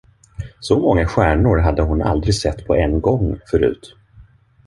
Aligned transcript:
Så 0.59 0.79
många 0.79 1.05
stjärnor 1.07 1.57
hade 1.57 1.81
hon 1.81 2.01
aldrig 2.01 2.35
sett 2.35 2.65
på 2.67 2.75
en 2.75 3.01
gång, 3.01 3.39
förut. 3.51 3.95